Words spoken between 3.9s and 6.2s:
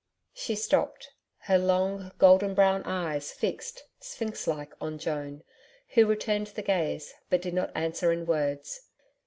Sphinx like on Joan, who